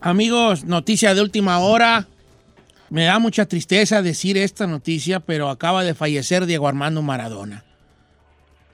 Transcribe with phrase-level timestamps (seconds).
[0.00, 2.06] Amigos, noticia de última hora.
[2.88, 7.64] Me da mucha tristeza decir esta noticia, pero acaba de fallecer Diego Armando Maradona.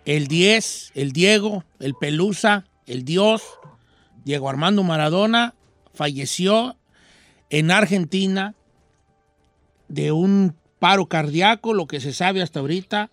[0.04, 3.42] El 10, el Diego, el Pelusa, el Dios,
[4.26, 5.54] Diego Armando Maradona,
[5.94, 6.76] falleció
[7.48, 8.54] en Argentina
[9.88, 13.10] de un paro cardíaco, lo que se sabe hasta ahorita.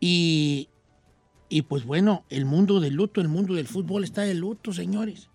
[0.00, 0.68] Y,
[1.48, 5.30] y pues bueno, el mundo del luto, el mundo del fútbol está de luto, señores.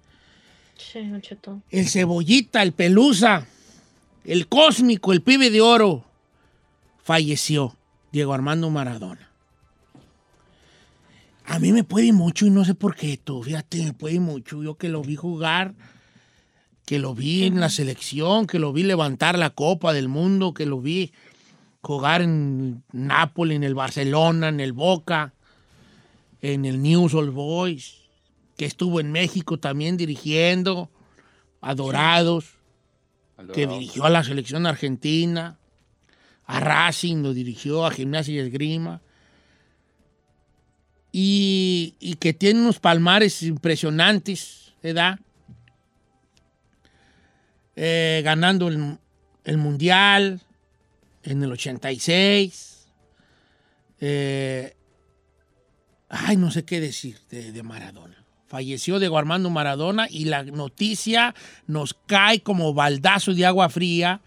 [1.70, 3.48] El cebollita, el pelusa,
[4.24, 6.06] el cósmico, el pibe de oro,
[7.04, 7.76] falleció.
[8.12, 9.30] Diego Armando Maradona.
[11.46, 14.62] A mí me puede mucho y no sé por qué, tú, fíjate, me puede mucho.
[14.64, 15.74] Yo que lo vi jugar,
[16.86, 20.66] que lo vi en la selección, que lo vi levantar la Copa del Mundo, que
[20.66, 21.12] lo vi
[21.82, 25.34] jugar en Nápoles, en el Barcelona, en el Boca,
[26.42, 28.01] en el News All Boys,
[28.62, 30.92] que estuvo en México también dirigiendo,
[31.62, 32.58] adorados,
[33.56, 35.58] que dirigió a la selección argentina,
[36.46, 39.02] a Racing lo dirigió, a Gimnasia y Esgrima,
[41.12, 45.20] y, y que tiene unos palmares impresionantes, ¿verdad?
[47.76, 49.00] Eh, ganando el,
[49.44, 50.40] el Mundial
[51.24, 52.86] en el 86.
[54.02, 54.76] Eh,
[56.10, 58.21] ay, no sé qué decir de, de Maradona.
[58.52, 61.34] Falleció Diego Armando Maradona y la noticia
[61.68, 64.20] nos cae como baldazo de agua fría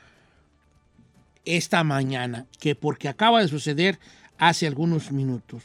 [1.44, 3.98] esta mañana, que porque acaba de suceder
[4.38, 5.62] hace algunos minutos.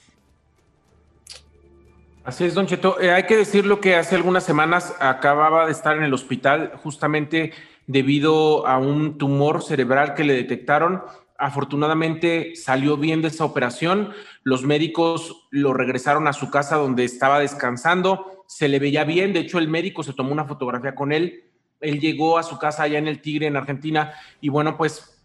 [2.25, 2.99] Así es, Don Cheto.
[2.99, 7.53] Eh, hay que decirlo que hace algunas semanas acababa de estar en el hospital justamente
[7.87, 11.01] debido a un tumor cerebral que le detectaron.
[11.37, 14.11] Afortunadamente salió bien de esa operación.
[14.43, 18.38] Los médicos lo regresaron a su casa donde estaba descansando.
[18.51, 19.31] Se le veía bien.
[19.31, 21.43] De hecho, el médico se tomó una fotografía con él.
[21.81, 24.11] Él llegó a su casa allá en el Tigre, en Argentina,
[24.41, 25.21] y bueno, pues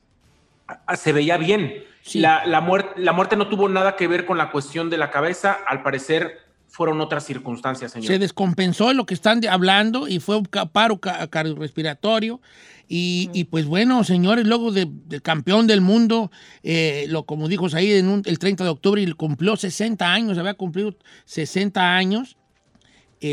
[0.95, 1.84] se veía bien.
[2.03, 2.21] Sí.
[2.21, 5.11] La, la, muer- la muerte no tuvo nada que ver con la cuestión de la
[5.11, 5.57] cabeza.
[5.67, 6.37] Al parecer
[6.69, 8.07] fueron otras circunstancias, señor.
[8.09, 12.43] Se descompensó en lo que están hablando y fue un paro ca- cardiorrespiratorio.
[12.89, 16.31] Y, y, pues bueno, señores, luego de, de campeón del mundo,
[16.63, 20.95] eh, lo, como dijo ahí el 30 de octubre, y cumplió 60 años, había cumplido
[21.25, 22.37] 60 años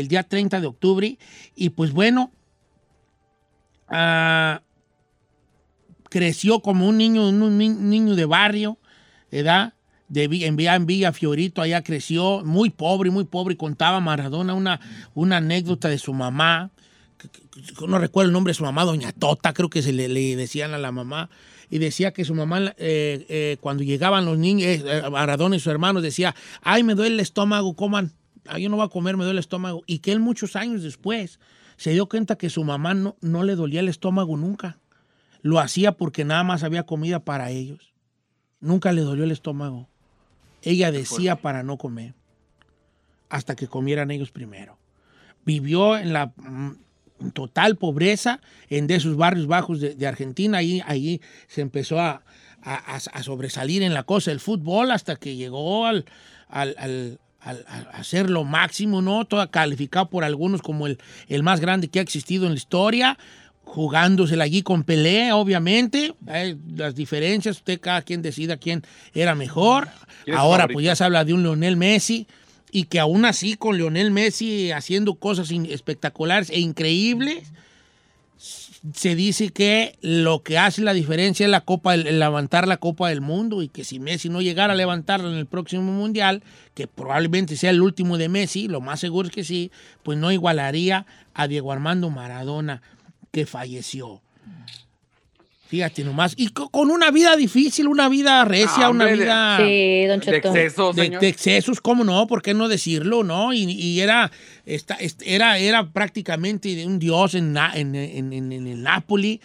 [0.00, 1.18] el día 30 de octubre.
[1.54, 2.30] Y pues bueno,
[3.88, 4.62] ah,
[6.08, 8.78] creció como un niño, un ni- niño de barrio,
[9.30, 9.74] ¿verdad?
[10.08, 13.56] De, en, Villa, en Villa Fiorito, allá creció, muy pobre, muy pobre.
[13.56, 14.80] Contaba Maradona una,
[15.14, 16.70] una anécdota de su mamá,
[17.86, 20.78] no recuerdo el nombre de su mamá, Doña Tota, creo que se le, decían a
[20.78, 21.30] la mamá,
[21.70, 25.72] y decía que su mamá, eh, eh, cuando llegaban los niños, eh, Maradona y sus
[25.72, 28.12] hermanos, decía, ay, me duele el estómago, coman,
[28.58, 29.82] yo no voy a comer, me duele el estómago.
[29.86, 31.38] Y que él muchos años después
[31.76, 34.78] se dio cuenta que su mamá no, no le dolía el estómago nunca.
[35.42, 37.92] Lo hacía porque nada más había comida para ellos.
[38.60, 39.88] Nunca le dolió el estómago.
[40.62, 42.14] Ella decía para no comer.
[43.28, 44.78] Hasta que comieran ellos primero.
[45.44, 50.58] Vivió en la mm, total pobreza en de esos barrios bajos de, de Argentina.
[50.58, 52.22] Ahí, ahí se empezó a,
[52.62, 56.04] a- a- a sobresalir en la cosa del fútbol hasta que llegó al,
[56.48, 59.24] al, al- al- al- a ser lo máximo, ¿no?
[59.24, 60.98] Todo calificado por algunos como el,
[61.28, 63.18] el más grande que ha existido en la historia
[63.64, 66.14] jugándosela allí con Pelé, obviamente.
[66.76, 68.82] Las diferencias, usted cada quien decida quién
[69.14, 69.88] era mejor.
[70.24, 70.74] ¿Quién es su Ahora, favorito?
[70.74, 72.26] pues ya se habla de un Lionel Messi
[72.70, 77.52] y que aún así con Lionel Messi haciendo cosas espectaculares e increíbles,
[78.94, 82.78] se dice que lo que hace la diferencia es la copa, el, el levantar la
[82.78, 86.42] Copa del Mundo y que si Messi no llegara a levantarla en el próximo Mundial,
[86.74, 89.70] que probablemente sea el último de Messi, lo más seguro es que sí,
[90.02, 92.82] pues no igualaría a Diego Armando Maradona,
[93.30, 94.20] que falleció.
[95.72, 96.34] Fíjate nomás.
[96.36, 100.06] Y co- con una vida difícil, una vida recia, Ah, una hombre, de- vida Sí,
[100.06, 100.92] Don De Cheto.
[100.92, 101.20] de, señor.
[101.22, 102.26] de excesos, ¿cómo no?
[102.26, 103.54] ¿Por qué no decirlo, no?
[103.54, 104.30] Y, y era,
[104.66, 109.40] esta- era, era prácticamente de un dios en, en, en- en- en el Napoli,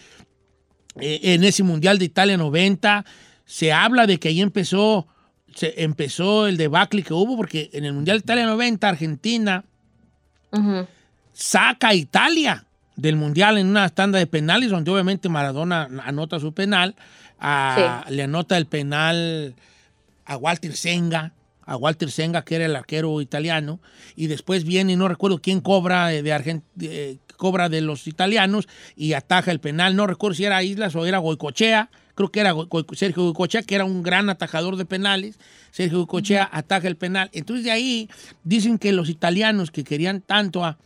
[1.00, 3.06] eh, en ese Mundial de Italia 90.
[3.46, 5.08] Se habla de que ahí empezó,
[5.56, 9.64] se empezó el debacle que hubo, porque en el Mundial de Italia 90, Argentina
[11.32, 12.66] saca a Italia
[12.98, 16.96] del Mundial en una tanda de penales, donde obviamente Maradona anota su penal,
[17.40, 19.56] a- le anota el penal
[20.26, 21.32] a Walter Senga,
[21.66, 23.80] a Walter Senga, que era el arquero italiano,
[24.16, 29.14] y después viene, no recuerdo quién cobra de, Argent- eh, cobra de los italianos y
[29.14, 32.56] ataja el penal, no recuerdo si era Islas o era Goicochea, creo que era
[32.94, 35.38] Sergio Goicochea, que era un gran atajador de penales,
[35.72, 38.10] Sergio Goicochea ataja el penal, entonces de ahí
[38.44, 40.78] dicen que los italianos que querían tanto a,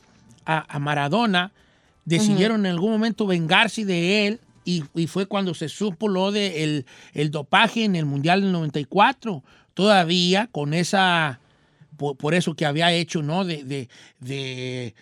[0.45, 1.51] a- a Maradona,
[2.05, 6.63] decidieron en algún momento vengarse de él y, y fue cuando se supo lo de
[6.63, 9.43] el, el dopaje en el Mundial del 94.
[9.73, 11.39] Todavía con esa,
[11.97, 13.45] por, por eso que había hecho, ¿no?
[13.45, 13.87] De,
[14.19, 14.93] de,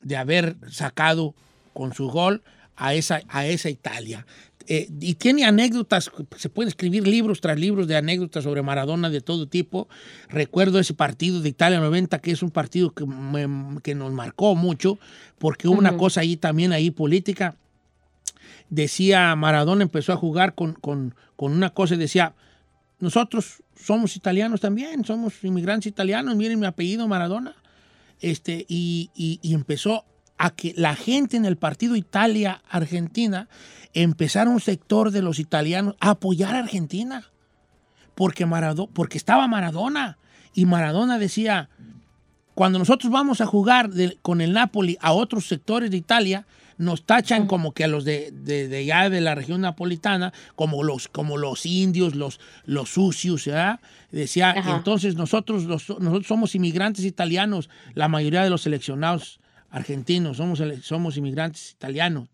[0.00, 1.34] de haber sacado
[1.72, 2.42] con su gol
[2.76, 4.26] a esa, a esa Italia.
[4.70, 9.22] Eh, y tiene anécdotas, se pueden escribir libros tras libros de anécdotas sobre Maradona de
[9.22, 9.88] todo tipo.
[10.28, 14.54] Recuerdo ese partido de Italia 90, que es un partido que, me- que nos marcó
[14.54, 14.98] mucho,
[15.38, 17.56] porque hubo una cosa ahí también ahí política.
[18.70, 22.34] Decía, Maradona empezó a jugar con, con- con una cosa y decía,
[23.00, 27.54] nosotros somos italianos también, somos inmigrantes italianos, miren mi apellido Maradona.
[28.20, 30.04] Este, y, y- y empezó
[30.38, 33.48] a que la gente en el partido Italia-Argentina
[33.94, 37.24] empezara un sector de los italianos a apoyar a Argentina.
[38.14, 40.18] Porque, Marado- porque estaba Maradona.
[40.54, 41.68] Y Maradona decía,
[42.54, 46.46] cuando nosotros vamos a jugar de- con el Napoli a otros sectores de Italia,
[46.78, 50.84] nos tachan como que a los de, de, de allá de la región napolitana, como
[50.84, 53.80] los, como los indios, los, los sucios, ¿verdad?
[54.12, 54.76] Decía, Ajá.
[54.76, 61.16] entonces nosotros, los- nosotros somos inmigrantes italianos, la mayoría de los seleccionados argentinos, somos, somos
[61.16, 62.28] inmigrantes italianos,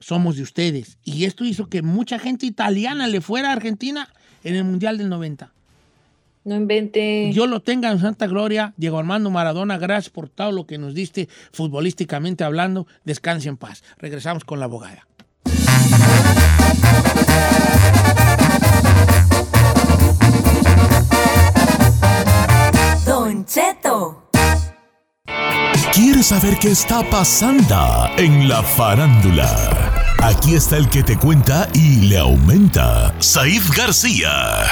[0.00, 0.98] somos de ustedes.
[1.04, 4.08] Y esto hizo que mucha gente italiana le fuera a Argentina
[4.44, 5.52] en el Mundial del 90.
[6.44, 7.30] No invente.
[7.32, 8.72] Dios lo tenga en santa gloria.
[8.76, 12.86] Diego Armando Maradona, gracias por todo lo que nos diste futbolísticamente hablando.
[13.04, 13.84] Descanse en paz.
[13.98, 15.06] Regresamos con la abogada.
[26.18, 29.94] ¿Quieres saber qué está pasando en la farándula?
[30.20, 34.64] Aquí está el que te cuenta y le aumenta, Saif García.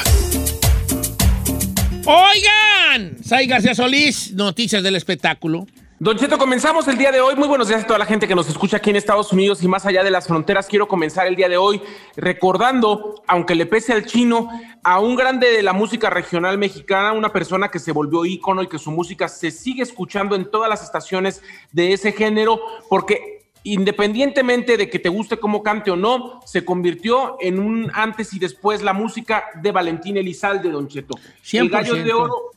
[2.05, 5.69] Oigan, Say García Solís, noticias del espectáculo.
[5.99, 7.37] Don Cheto, comenzamos el día de hoy.
[7.37, 9.69] Muy buenos días a toda la gente que nos escucha aquí en Estados Unidos y
[9.69, 10.67] más allá de las fronteras.
[10.67, 11.81] Quiero comenzar el día de hoy
[12.17, 14.51] recordando, aunque le pese al chino,
[14.83, 18.67] a un grande de la música regional mexicana, una persona que se volvió ícono y
[18.67, 21.41] que su música se sigue escuchando en todas las estaciones
[21.73, 22.61] de ese género,
[22.91, 28.35] porque independientemente de que te guste cómo cante o no, se convirtió en un antes
[28.35, 31.19] y después la música de Valentín Elizalde, Don Cheto.
[31.53, 32.15] El gallo de 100%.
[32.15, 32.56] oro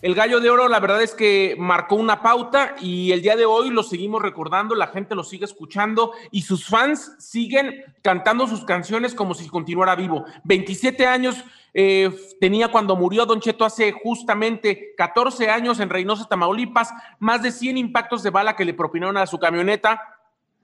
[0.00, 3.46] el gallo de oro, la verdad es que marcó una pauta y el día de
[3.46, 8.64] hoy lo seguimos recordando, la gente lo sigue escuchando y sus fans siguen cantando sus
[8.64, 10.24] canciones como si continuara vivo.
[10.44, 12.10] 27 años eh,
[12.40, 17.78] tenía cuando murió Don Cheto hace justamente 14 años en Reynosa, Tamaulipas, más de 100
[17.78, 20.00] impactos de bala que le propinaron a su camioneta.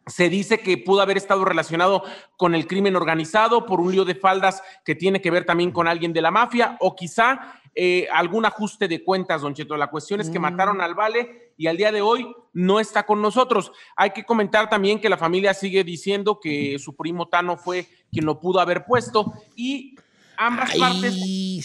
[0.06, 2.04] Se dice que pudo haber estado relacionado
[2.36, 5.88] con el crimen organizado por un lío de faldas que tiene que ver también con
[5.88, 9.76] alguien de la mafia o quizá eh, algún ajuste de cuentas, don Cheto.
[9.76, 13.20] La cuestión es que mataron al Vale y al día de hoy no está con
[13.20, 13.72] nosotros.
[13.96, 18.26] Hay que comentar también que la familia sigue diciendo que su primo Tano fue quien
[18.26, 19.96] lo pudo haber puesto y
[20.36, 21.14] ambas partes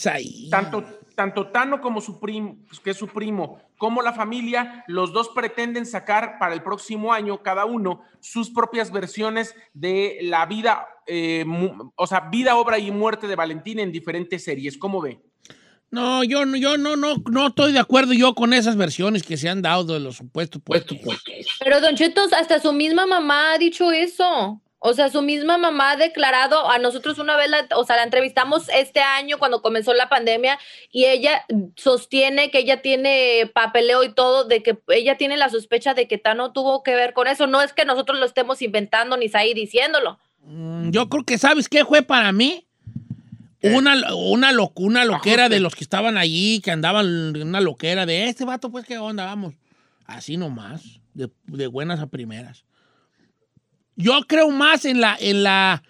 [0.07, 0.83] Ay, tanto,
[1.13, 5.85] tanto Tano como su primo, que es su primo, como la familia, los dos pretenden
[5.85, 11.45] sacar para el próximo año cada uno sus propias versiones de la vida, eh,
[11.95, 14.77] o sea, vida, obra y muerte de Valentín en diferentes series.
[14.77, 15.21] ¿Cómo ve?
[15.91, 19.37] No, yo, no- yo no, no, no estoy de acuerdo yo con esas versiones que
[19.37, 20.97] se han dado de los supuestos puestos.
[21.59, 24.61] Pero Don Cheto, hasta su misma mamá ha dicho eso.
[24.81, 28.03] O sea, su misma mamá ha declarado, a nosotros una vez, la, o sea, la
[28.03, 30.57] entrevistamos este año cuando comenzó la pandemia
[30.89, 31.43] y ella
[31.75, 36.17] sostiene que ella tiene papeleo y todo, de que ella tiene la sospecha de que
[36.17, 37.45] Tano tuvo que ver con eso.
[37.45, 40.17] No es que nosotros lo estemos inventando ni ahí diciéndolo.
[40.43, 42.65] Mm, Yo creo que, ¿sabes qué fue para mí?
[43.61, 48.29] Una, una, lo- una loquera de los que estaban allí, que andaban, una loquera de
[48.29, 49.25] este vato, pues, ¿qué onda?
[49.25, 49.53] Vamos.
[50.05, 52.63] Así nomás, de, de buenas a primeras.
[53.95, 55.83] Yo creo más en la, en la,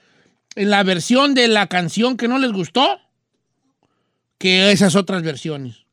[0.55, 2.99] en la versión de la canción que no les gustó
[4.39, 5.85] que esas otras versiones.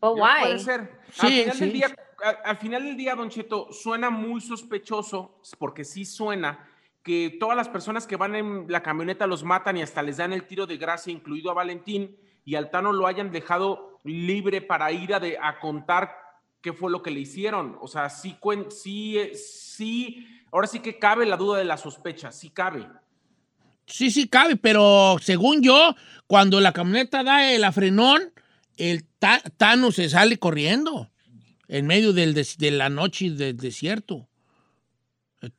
[0.00, 0.58] Oh, Puede why?
[0.58, 0.80] ser.
[0.80, 1.60] al, Sí, final sí.
[1.60, 1.94] del día,
[2.24, 6.66] al, al final del día, Don Cheto, suena muy sospechoso, porque sí suena,
[7.02, 10.32] que todas las personas que van en la camioneta los matan y hasta les dan
[10.32, 14.92] el tiro de gracia, incluido a Valentín, y al Tano lo hayan dejado libre para
[14.92, 16.10] ir a, de- a contar
[16.60, 17.76] qué fue lo que le hicieron.
[17.80, 18.36] O sea, sí,
[18.70, 22.86] sí, eh, sí, ahora sí que cabe la duda de la sospecha, sí cabe.
[23.86, 25.94] Sí, sí cabe, pero según yo,
[26.26, 28.32] cuando la camioneta da el afrenón,
[28.76, 31.10] el ta- Tano se sale corriendo
[31.66, 34.28] en medio del de la noche del desierto.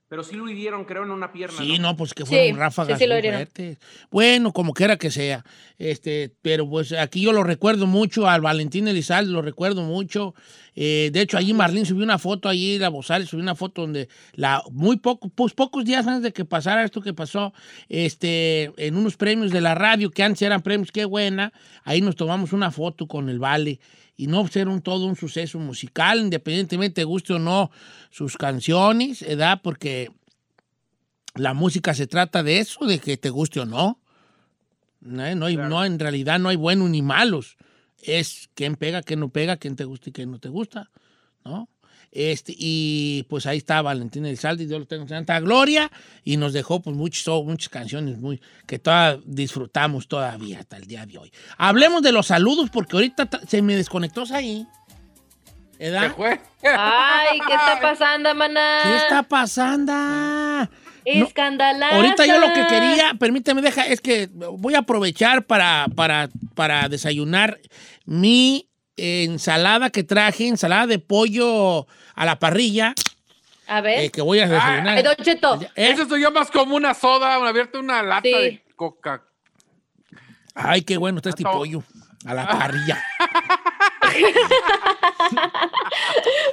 [0.07, 1.57] Pero sí lo hirieron, creo, en una pierna.
[1.57, 1.89] Sí, ¿no?
[1.89, 3.79] no, pues que fueron Sí, ráfagas sí, sí lo fuertes.
[4.11, 5.43] Bueno, como quiera que sea.
[5.79, 10.35] Este, pero pues aquí yo lo recuerdo mucho, al Valentín Elizalde lo recuerdo mucho.
[10.75, 14.07] Eh, de hecho, allí Marlene subió una foto, allí la Bozales subió una foto donde
[14.33, 17.53] la, muy poco, pues pocos días antes de que pasara esto que pasó,
[17.89, 21.51] este, en unos premios de la radio, que antes eran premios, qué buena,
[21.83, 23.79] ahí nos tomamos una foto con el Vale.
[24.15, 27.71] Y no ser un todo un suceso musical, independientemente guste o no
[28.11, 29.61] sus canciones, ¿verdad?
[29.63, 30.11] Porque
[31.35, 33.99] la música se trata de eso, de que te guste o no.
[34.99, 37.57] No, no hay, no, en realidad no hay buenos ni malos.
[38.03, 40.91] Es quién pega, quién no pega, quién te gusta y quién no te gusta,
[41.43, 41.69] ¿no?
[42.11, 45.89] Este, y pues ahí está Valentín Elizalde, Dios lo tenga en santa gloria,
[46.25, 51.05] y nos dejó pues muchas, muchas canciones muy, que todas disfrutamos todavía hasta el día
[51.05, 51.31] de hoy.
[51.57, 54.67] Hablemos de los saludos, porque ahorita ta- se me desconectó ahí.
[55.77, 56.13] Se ¿Verdad?
[56.15, 56.39] fue.
[56.77, 58.79] Ay, ¿qué está pasando, maná?
[58.83, 59.93] ¿Qué está pasando?
[59.93, 60.67] No,
[61.05, 61.95] Escandalaza.
[61.95, 66.87] Ahorita yo lo que quería, permíteme, deja, es que voy a aprovechar para, para, para
[66.89, 67.59] desayunar
[68.05, 72.93] mi ensalada que traje, ensalada de pollo a la parrilla,
[73.67, 73.99] A ver.
[74.05, 74.97] eh, que voy a desayunar.
[74.97, 75.59] Ay, Don Cheto.
[75.61, 75.91] ¿Eh?
[75.91, 78.31] Eso soy yo más como una soda, una abierta una lata Sí.
[78.33, 79.23] de coca.
[80.53, 81.57] Ay, qué bueno está este Tato.
[81.57, 81.83] pollo
[82.25, 83.01] a la parrilla.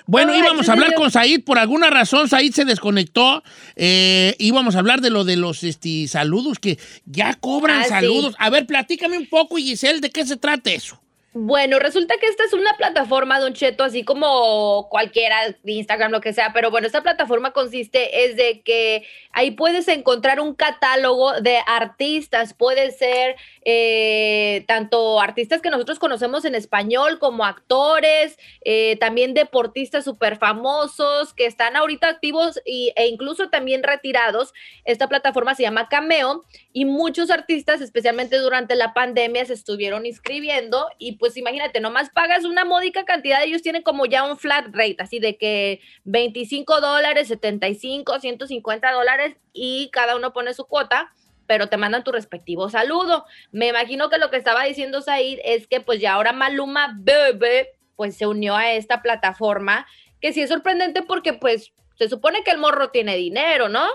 [0.06, 3.42] Bueno, Ay, íbamos a hablar con Said, por alguna razón Said se desconectó,
[3.76, 7.90] eh, íbamos a hablar de lo de los este, saludos, que ya cobran Ah, sí.
[7.90, 8.34] saludos.
[8.38, 11.00] A ver, platícame un poco, Giselle, ¿de qué se trata eso?
[11.34, 16.22] Bueno, resulta que esta es una plataforma, Don Cheto, así como cualquiera de Instagram, lo
[16.22, 21.38] que sea, pero bueno, esta plataforma consiste es de que ahí puedes encontrar un catálogo
[21.40, 23.36] de artistas, puede ser
[23.70, 31.34] eh, tanto artistas que nosotros conocemos en español como actores, eh, también deportistas súper famosos
[31.34, 34.54] que están ahorita activos y, e incluso también retirados.
[34.86, 40.86] Esta plataforma se llama Cameo y muchos artistas, especialmente durante la pandemia, se estuvieron inscribiendo
[40.96, 44.96] y pues imagínate, nomás pagas una módica cantidad, ellos tienen como ya un flat rate,
[45.00, 51.12] así de que 25 dólares, 75, 150 dólares y cada uno pone su cuota
[51.48, 53.24] pero te mandan tu respectivo saludo.
[53.50, 57.70] Me imagino que lo que estaba diciendo Said es que pues ya ahora Maluma Bebe
[57.96, 59.86] pues se unió a esta plataforma,
[60.20, 63.88] que sí es sorprendente porque pues se supone que el morro tiene dinero, ¿no?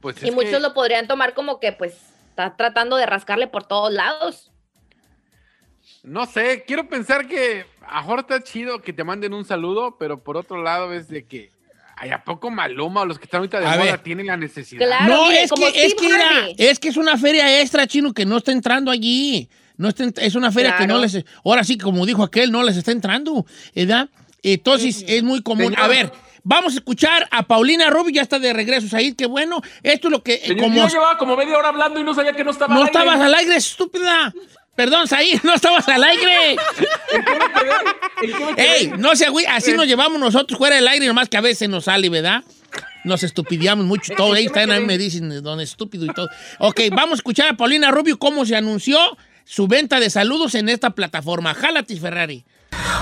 [0.00, 1.94] Pues Y muchos que- lo podrían tomar como que pues
[2.30, 4.50] está tratando de rascarle por todos lados.
[6.02, 10.36] No sé, quiero pensar que ahora está chido que te manden un saludo, pero por
[10.36, 11.50] otro lado es de que,
[12.00, 13.98] ay, ¿a poco Maluma o los que están ahorita de A moda ver.
[14.00, 14.86] tienen la necesidad?
[14.86, 15.14] Claro.
[15.14, 18.12] no, mire, es como que, es, que era- es que es una feria extra, chino,
[18.12, 19.48] que no está entrando allí.
[19.76, 21.24] No está es una feria que no les...
[21.44, 24.08] Ahora sí, como dijo aquel, no les está entrando, ¿verdad?
[24.42, 25.66] Entonces, es muy común.
[25.72, 25.80] Señor.
[25.80, 26.12] A ver,
[26.42, 29.60] vamos a escuchar a Paulina Rubio, ya está de regreso, Said, qué bueno.
[29.84, 30.34] Esto es lo que...
[30.34, 32.74] eh, Señor, como yo llevaba como media hora hablando y no sabía que no estaba
[32.74, 32.98] no al aire.
[32.98, 34.34] estabas al aire, estúpida.
[34.78, 36.56] Perdón, Said, no estabas al aire.
[38.56, 41.68] Ey, no se agüi- así nos llevamos nosotros fuera del aire, nomás que a veces
[41.68, 42.44] nos sale, ¿verdad?
[43.02, 44.34] Nos estupidiamos mucho todo.
[44.34, 46.28] Ahí están, ahí me dicen, don estúpido y todo.
[46.60, 49.00] Ok, vamos a escuchar a Paulina Rubio cómo se anunció
[49.44, 51.54] su venta de saludos en esta plataforma.
[51.54, 52.44] Jalatis Ferrari.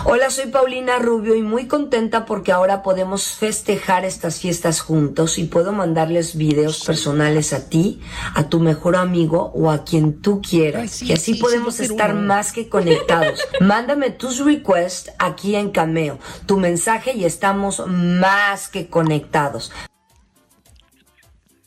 [0.09, 5.45] Hola, soy Paulina Rubio y muy contenta porque ahora podemos festejar estas fiestas juntos y
[5.45, 8.01] puedo mandarles videos personales a ti,
[8.35, 10.83] a tu mejor amigo o a quien tú quieras.
[10.83, 12.23] Ay, sí, y así sí, sí, podemos estar uno.
[12.23, 13.41] más que conectados.
[13.61, 19.73] Mándame tus requests aquí en Cameo, tu mensaje y estamos más que conectados.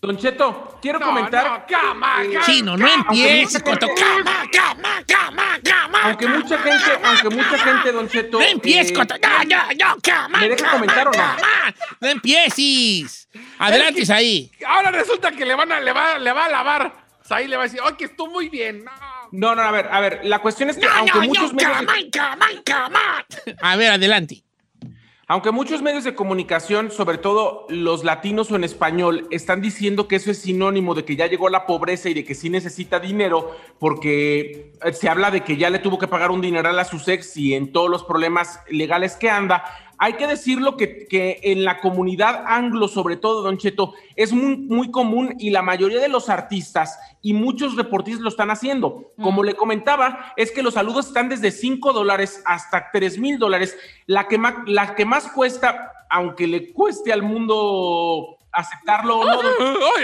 [0.02, 1.46] Don Cheto, quiero No, comentar.
[1.46, 2.46] no, cama, cama.
[2.46, 6.00] Chino, no empieces con tu cama, cama, cama, cama.
[6.04, 8.40] Aunque mucha gente, aunque mucha gente, Don Cheto.
[8.40, 9.16] No empieces eh, con tu...
[9.16, 9.58] No, no,
[9.96, 11.18] no, cama, ¿Me deja cama, comentar o no?
[11.18, 11.38] cama.
[12.00, 13.28] No empieces.
[13.58, 14.50] Adelante, ahí.
[14.66, 16.94] Ahora resulta que le van a, le va, le va a lavar.
[17.32, 18.86] Ahí le va a decir, ay, que estuvo muy bien.
[18.86, 18.92] No.
[19.32, 21.58] No, no, a ver, a ver, la cuestión es que No, aunque no, muchos no,
[21.58, 21.72] medios.
[21.74, 23.26] cama, cama, cama.
[23.62, 24.44] A ver, adelante.
[25.32, 30.16] Aunque muchos medios de comunicación, sobre todo los latinos o en español, están diciendo que
[30.16, 33.56] eso es sinónimo de que ya llegó la pobreza y de que sí necesita dinero,
[33.78, 36.98] porque eh, se habla de que ya le tuvo que pagar un dineral a su
[37.12, 39.64] ex y en todos los problemas legales que anda.
[40.02, 44.56] Hay que decirlo que, que en la comunidad anglo, sobre todo, Don Cheto, es muy,
[44.56, 49.12] muy común y la mayoría de los artistas y muchos reportistas lo están haciendo.
[49.22, 53.78] Como le comentaba, es que los saludos están desde 5 dólares hasta 3 mil dólares.
[54.08, 59.40] La, que ma- la que más cuesta, aunque le cueste al mundo aceptarlo o no,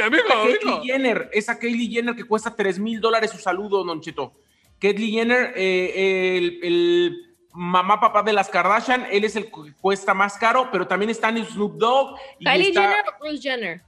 [0.03, 0.59] amigo, amigo.
[0.61, 4.33] Kylie Jenner, esa Kylie Jenner que cuesta 3 mil dólares su saludo, Don Cheto.
[4.77, 7.24] Kylie Jenner, eh, el, el-
[7.55, 9.07] mamá, papá de las Kardashian.
[9.11, 12.17] Él es el que cuesta más caro, pero también están Snoop Dogg.
[12.39, 13.81] Y Kylie está- Jenner o Bruce Jenner.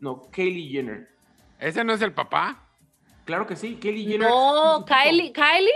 [0.00, 1.08] No, Kylie Jenner.
[1.58, 2.64] ¿Ese no es el papá?
[3.24, 4.28] Claro que sí, Kylie Jenner.
[4.28, 5.70] No, Kylie, Kylie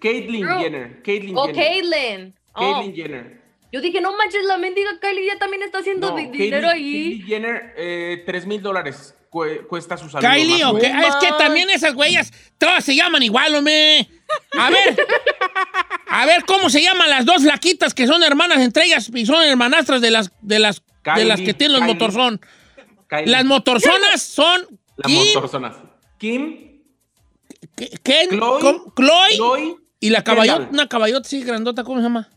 [0.00, 0.46] Caitlyn.
[0.58, 1.02] Jenner.
[1.02, 1.64] Caitlyn o Jenner.
[1.64, 2.34] Caitlyn.
[2.52, 3.42] Oh, Caitlyn Jenner.
[3.72, 6.68] Yo dije, no manches, la mendiga Kylie ya también está haciendo No, di- Kylie- dinero
[6.68, 6.92] ahí.
[7.20, 10.30] Kylie Jenner, eh, 3 mil dólares cu- cuesta su saludo.
[10.30, 10.62] Kylie,
[11.06, 14.08] es que también esas güeyas, todas se llaman igual, hombre.
[14.58, 14.96] A ver,
[16.08, 19.42] a ver cómo se llaman las dos flaquitas que son hermanas entre ellas y son
[19.42, 20.82] hermanastras de las, de las,
[21.16, 21.94] de las que tienen los Kylie.
[21.94, 22.40] motorzón.
[23.08, 23.26] Kylie.
[23.26, 25.76] Las motorzonas son Las Kim, motorzonas.
[26.18, 26.82] Kim,
[27.76, 30.74] Ke- Ken, Chloe, com- Chloe, Chloe y la caballota, Kendall.
[30.74, 32.28] una caballota así grandota, ¿cómo se llama?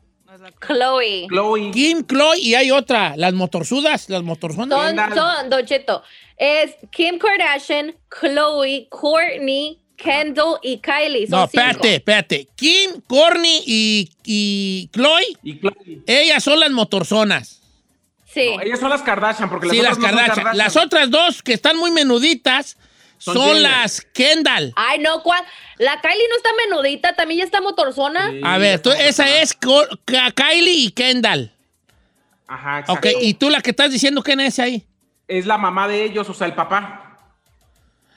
[0.66, 1.28] Chloe.
[1.30, 1.72] Chloe.
[1.72, 4.96] Kim, Chloe y hay otra, las motorzudas, las motorzonas.
[4.96, 6.04] Son, son, Don Cheto,
[6.38, 11.28] es Kim Kardashian, Chloe, Courtney, Kendall y Kylie.
[11.28, 12.48] Son No, espérate, espérate.
[12.56, 15.74] Kim, Courtney y, y Chloe, Y Chloe.
[16.08, 17.62] ellas son las motorzonas.
[18.34, 18.54] Sí.
[18.56, 20.58] No, ellas son las Kardashian, porque las Sí, las otras no son Kardashian.
[20.58, 22.78] Las otras dos que están muy menuditas
[23.18, 24.74] son, las Kendall.
[24.76, 25.44] Ay, no, ¿cuál?
[25.78, 28.32] La Kylie no está menudita, también ya está motorzona.
[28.32, 31.52] Sí, A ver, tú- esa es Kylie y Kendall.
[32.48, 32.94] Ajá, exacto.
[33.10, 34.86] Ok, y tú la que estás diciendo, ¿quién es ahí?
[35.28, 37.01] Es la mamá de ellos, o sea, el papá.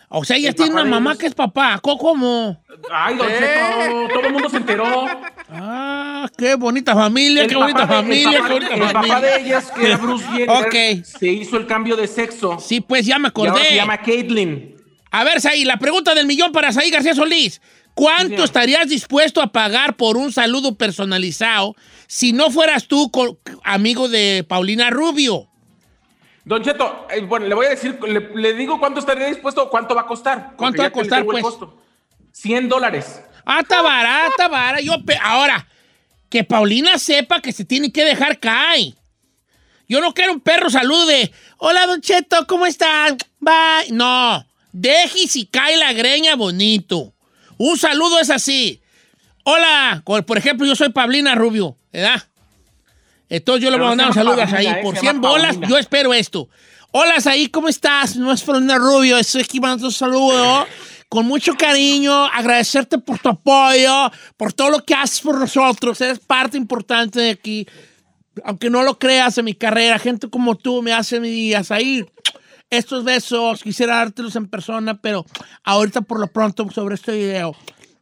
[0.09, 1.21] O sea, ella El tiene una mamá ellos.
[1.21, 1.79] que es papá.
[1.83, 1.99] ¿Cómo?
[1.99, 2.63] ¿Cómo?
[2.93, 3.35] Ay, Don ¿Eh?
[3.39, 5.07] Cheto, todo el mundo se enteró.
[5.51, 9.15] Ah, qué bonita familia, El qué bonita de- el familia, papá- qué bonita el familia.
[9.15, 11.05] papá de ellas, que era Bruce Jenner, Ok.
[11.05, 12.59] se hizo el cambio de sexo.
[12.61, 13.75] Sí, pues ya me Y ahora se acordé.
[13.77, 14.77] llama Caitlyn.
[15.11, 17.61] A ver, Saí, la pregunta del millón para Saí García Solís.
[17.95, 21.77] ¿Cuánto estarías dispuesto a pagar por un saludo personalizado
[22.09, 23.11] si no fueras tú
[23.63, 25.49] amigo de Paulina Rubio?
[26.45, 29.95] Don Cheto, eh, bueno, le voy a decir, le, le digo cuánto estaría dispuesto, cuánto
[29.95, 30.53] va a costar.
[30.57, 31.43] ¿Cuánto va a costar, pues?
[31.43, 31.81] costo.
[32.33, 33.23] 100 dólares.
[33.47, 34.83] Ah, está barata, está barata.
[34.83, 35.67] Yo Ahora,
[36.29, 38.95] que Paulina sepa que se tiene que dejar caer.
[39.89, 43.17] Yo no quiero un perro saludo de, hola, Don Cheto, ¿cómo están?
[43.39, 43.91] Bye.
[43.91, 47.15] No, deje si cae la greña bonito.
[47.57, 48.83] Un saludo es así.
[49.45, 52.23] Hola, por ejemplo, yo soy Paulina Rubio, ¿verdad?
[53.37, 54.67] Entonces yo le voy a mandar un saludo ahí.
[54.67, 56.49] Eh, Por se 100 llama bolas, yo espero esto.
[56.93, 58.15] Hola, ahí, ¿cómo estás?
[58.17, 60.67] No es Paulina Rubio, estoy aquí mandando un saludo
[61.09, 66.01] con mucho cariño, agradecerte por tu apoyo, por todo lo que haces por nosotros.
[66.01, 67.67] Eres parte importante de aquí.
[68.45, 71.63] Aunque no lo creas en mi carrera, gente como tú me hace mi día.
[71.71, 72.05] Ahí,
[72.71, 75.25] estos besos, quisiera dártelos en persona, pero
[75.65, 77.55] ahorita por lo pronto sobre este video,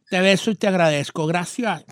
[0.09, 1.25] te beso y te agradezco.
[1.25, 1.83] Gracias.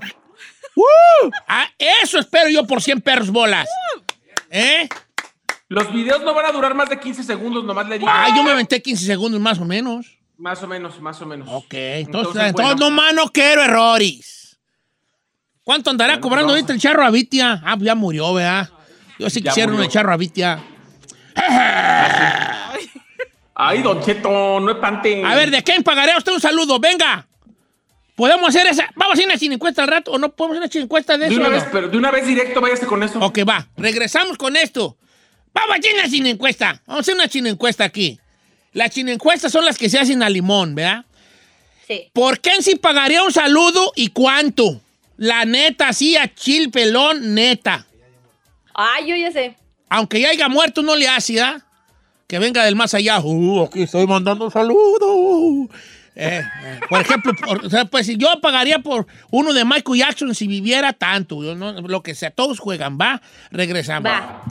[0.81, 1.31] ¡Uh!
[1.47, 3.67] Ah, eso espero yo por 100 perros bolas.
[4.49, 4.87] ¿Eh?
[5.69, 8.09] Los videos no van a durar más de 15 segundos, nomás le digo.
[8.11, 10.17] Ah, yo me aventé 15 segundos más o menos.
[10.37, 11.47] Más o menos, más o menos.
[11.49, 12.89] Ok, entonces, Entonces, entonces bueno.
[12.89, 14.59] nomás no quiero errores.
[15.63, 17.61] ¿Cuánto andará Bueno, cobrando ahorita el charro Avitia?
[17.63, 18.69] Ah, ya murió, ¿verdad?
[19.19, 20.61] Yo sí quisiera de charro Avitia.
[23.53, 25.23] Ay, Don Cheto, no espante.
[25.23, 26.79] A ver, ¿de quién pagaré a usted un saludo?
[26.79, 27.27] Venga.
[28.15, 28.87] ¿Podemos hacer esa?
[28.95, 31.31] ¿Vamos a hacer una chinecuesta al rato o no podemos hacer una chinecuesta de De
[31.31, 31.39] eso?
[31.39, 31.55] una no?
[31.55, 33.19] vez, pero de una vez directo, váyase con eso.
[33.19, 33.67] Ok, va.
[33.77, 34.97] Regresamos con esto.
[35.53, 36.81] Vamos a hacer una chinecuesta.
[36.85, 38.19] Vamos a hacer una chinecuesta aquí.
[38.73, 41.05] Las chinecuestas son las que se hacen a limón, ¿verdad?
[41.87, 42.09] Sí.
[42.13, 44.81] ¿Por quién sí pagaría un saludo y cuánto?
[45.17, 47.85] La neta, así a chil pelón, neta.
[48.73, 49.55] Ay, yo ya sé.
[49.89, 51.61] Aunque ya haya muerto, no le hace, ¿ah?
[52.27, 53.19] Que venga del más allá.
[53.19, 55.67] Uh, aquí estoy mandando un saludo.
[56.15, 59.99] Eh, eh, por ejemplo, por- o sea, pues si yo pagaría por uno de Michael
[59.99, 63.21] Jackson si viviera tanto, yo no- lo que sea, todos juegan, va,
[63.51, 64.11] regresamos.
[64.11, 64.41] Va.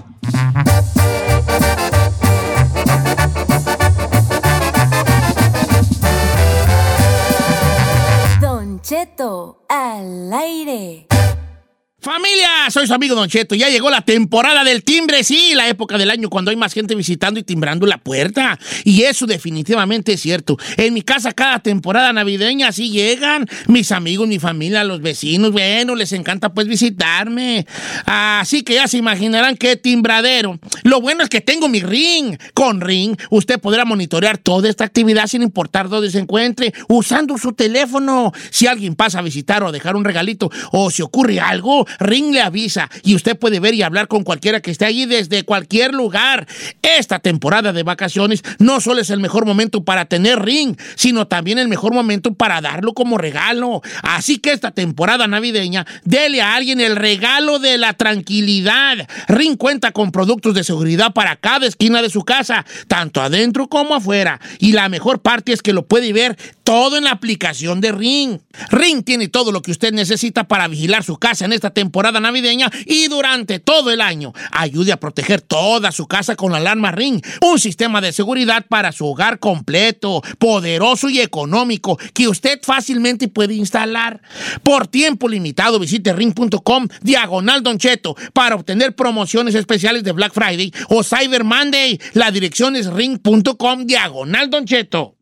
[8.41, 11.07] Don Cheto al aire.
[12.03, 13.55] Familia, soy su amigo Don Cheto.
[13.55, 16.95] Ya llegó la temporada del timbre, sí, la época del año cuando hay más gente
[16.95, 18.59] visitando y timbrando la puerta.
[18.85, 20.57] Y eso definitivamente es cierto.
[20.79, 25.53] En mi casa cada temporada navideña así llegan mis amigos, mi familia, los vecinos.
[25.53, 27.67] Bueno, les encanta pues visitarme.
[28.07, 30.59] Así que ya se imaginarán qué timbradero.
[30.85, 32.39] Lo bueno es que tengo mi ring.
[32.55, 37.53] Con ring usted podrá monitorear toda esta actividad sin importar dónde se encuentre, usando su
[37.53, 38.33] teléfono.
[38.49, 42.33] Si alguien pasa a visitar o a dejar un regalito o si ocurre algo, Ring
[42.33, 45.95] le avisa y usted puede ver y hablar con cualquiera que esté allí desde cualquier
[45.95, 46.47] lugar.
[46.83, 51.59] Esta temporada de vacaciones no solo es el mejor momento para tener Ring, sino también
[51.59, 53.83] el mejor momento para darlo como regalo.
[54.03, 59.09] Así que esta temporada navideña, dele a alguien el regalo de la tranquilidad.
[59.29, 63.95] Ring cuenta con productos de seguridad para cada esquina de su casa, tanto adentro como
[63.95, 64.41] afuera.
[64.59, 68.39] Y la mejor parte es que lo puede ver todo en la aplicación de Ring.
[68.71, 71.80] Ring tiene todo lo que usted necesita para vigilar su casa en esta temporada
[72.21, 74.33] navideña y durante todo el año.
[74.51, 78.93] Ayude a proteger toda su casa con la alarma Ring, un sistema de seguridad para
[78.93, 84.21] su hogar completo, poderoso y económico que usted fácilmente puede instalar.
[84.63, 90.73] Por tiempo limitado, visite ring.com diagonal Don Cheto para obtener promociones especiales de Black Friday
[90.89, 92.01] o Cyber Monday.
[92.15, 95.20] La dirección es ring.com diagonal Don Cheto.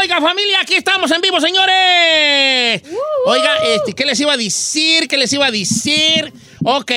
[0.00, 2.82] Oiga, familia, aquí estamos en vivo, señores.
[3.26, 5.08] Oiga, este, ¿qué les iba a decir?
[5.08, 6.32] ¿Qué les iba a decir?
[6.64, 6.90] Ok,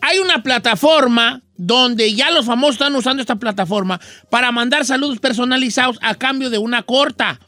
[0.00, 4.00] hay una plataforma donde ya los famosos están usando esta plataforma
[4.30, 7.40] para mandar saludos personalizados a cambio de una corta.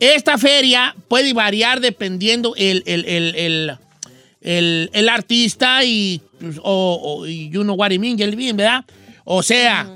[0.00, 3.78] Esta feria puede variar dependiendo el, el, el,
[4.42, 8.16] el, el- artista y, pues, o, o- y you know what I mean,
[8.56, 8.84] ¿verdad?
[9.24, 9.88] O sea,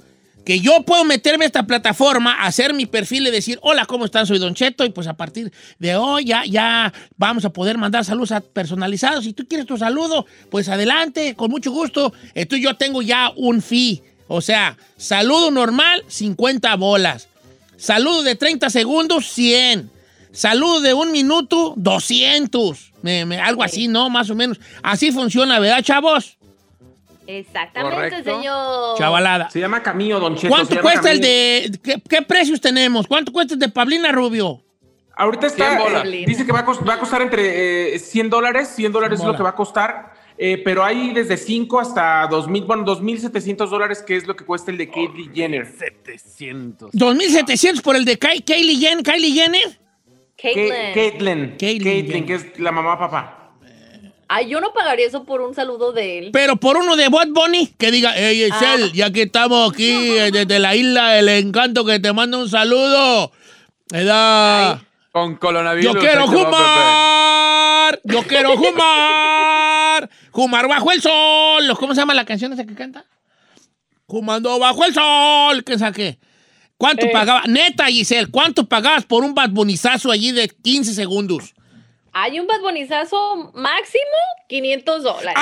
[0.48, 4.26] que yo puedo meterme a esta plataforma, hacer mi perfil y decir, hola, ¿cómo están?
[4.26, 8.02] Soy Don Cheto y pues a partir de hoy ya, ya vamos a poder mandar
[8.06, 9.24] saludos personalizados.
[9.24, 12.14] Si tú quieres tu saludo, pues adelante, con mucho gusto.
[12.32, 14.02] Entonces yo tengo ya un fee.
[14.26, 17.28] O sea, saludo normal, 50 bolas.
[17.76, 19.90] Saludo de 30 segundos, 100.
[20.32, 22.92] Saludo de un minuto, 200.
[23.02, 24.08] Me- me- algo así, ¿no?
[24.08, 24.58] Más o menos.
[24.82, 26.38] Así funciona, ¿verdad, chavos?
[27.30, 28.30] Exactamente, Correcto.
[28.36, 28.96] señor.
[28.98, 29.50] Chavalada.
[29.50, 30.48] Se llama Camillo, Don Cheto.
[30.48, 31.70] ¿Cuánto cuesta el de...
[31.82, 33.06] ¿qué, qué precios tenemos?
[33.06, 34.62] ¿Cuánto cuesta el de Pablina Rubio?
[35.14, 36.04] Ahorita está, 100 bolas.
[36.06, 39.20] eh, dice que va a, cos- va a costar entre eh, 100 dólares, 100 dólares
[39.20, 43.68] es lo que va a costar, eh, pero hay desde 5 hasta 2000, bueno, 2.700
[43.68, 45.66] dólares, que es lo que cuesta el de Caitlyn Jenner.
[45.66, 46.92] 700.
[46.92, 49.02] 2.700 por el de Ky- Kylie Jenner.
[49.04, 49.80] Kylie Jenner.
[50.40, 50.94] Caitlyn.
[50.94, 53.38] Caitlyn, Caitlyn que es la mamá papá.
[54.28, 56.30] Ay, yo no pagaría eso por un saludo de él.
[56.32, 58.74] Pero por uno de Bad Bunny, que diga, hey, es Ah.
[58.74, 62.48] él, ya que estamos aquí eh, desde la isla del encanto, que te manda un
[62.48, 63.32] saludo.
[63.90, 64.82] ¿Verdad?
[65.12, 65.94] Con coronavirus.
[65.94, 67.98] Yo quiero fumar.
[68.04, 70.10] Yo quiero fumar.
[70.32, 71.76] Fumar bajo el sol.
[71.78, 73.04] ¿Cómo se llama la canción esa que canta?
[74.06, 75.64] Fumando bajo el sol.
[75.64, 76.18] ¿Qué saqué?
[76.76, 77.10] ¿Cuánto Eh.
[77.12, 77.42] pagaba?
[77.46, 81.54] Neta, Giselle, ¿cuánto pagabas por un Bad Bunnyzazo allí de 15 segundos?
[82.12, 84.05] Hay un badbonizazo máximo
[84.49, 85.35] 500 dólares.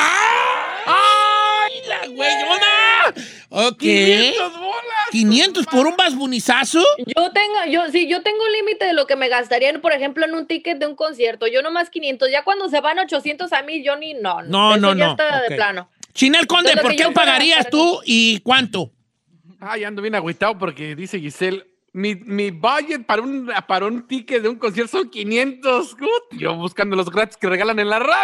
[0.87, 3.15] ¡Ay, la güeyona!
[3.51, 3.79] Ok.
[3.79, 4.83] 500 bolas.
[5.13, 6.83] 500 por un Bad Bunnyzazo.
[6.99, 10.25] Yo tengo, yo sí, yo tengo un límite de lo que me gastaría, por ejemplo,
[10.25, 11.47] en un ticket de un concierto.
[11.47, 12.31] Yo nomás 500.
[12.31, 14.43] Ya cuando se van 800 a mí, yo ni no.
[14.43, 15.11] No, Eso no, ya no.
[15.13, 15.49] está Ok.
[15.49, 15.89] de plano.
[16.13, 18.91] Chinel Conde, Entonces, ¿por qué pagarías tú y cuánto?
[19.61, 21.65] Ay, ando bien agüitado porque dice Giselle,
[21.97, 25.97] mi, mi budget para un, para un ticket de un concierto son 500.
[25.97, 26.09] Gut.
[26.33, 28.21] Yo buscando los gratis que regalan en la radio.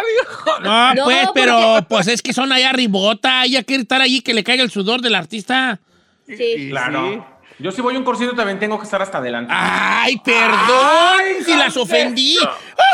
[0.61, 3.43] No, No, pues, porque- pero pues es que son allá ribota.
[3.45, 5.79] Ella quiere estar allí que le caiga el sudor del artista.
[6.27, 6.67] Sí.
[6.69, 7.11] Claro.
[7.13, 7.21] sí.
[7.59, 9.51] Yo si voy a un concierto también tengo que estar hasta adelante.
[9.55, 12.37] Ay, perdón, si las ofendí.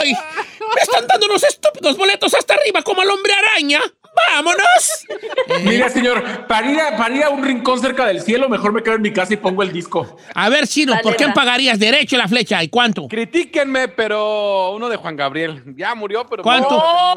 [0.01, 0.13] Ay,
[0.75, 3.79] me están dando unos estúpidos boletos hasta arriba como al hombre araña.
[4.27, 5.05] ¡Vámonos!
[5.63, 8.83] Mira, señor, para ir, a, para ir a un rincón cerca del cielo, mejor me
[8.83, 10.17] quedo en mi casa y pongo el disco.
[10.35, 12.63] A ver, Chino, ¿por qué pagarías derecho la flecha?
[12.63, 13.07] ¿Y cuánto?
[13.07, 15.63] Critíquenme, pero uno de Juan Gabriel.
[15.75, 16.43] Ya murió, pero.
[16.43, 16.69] ¿Cuánto?
[16.71, 17.15] Oh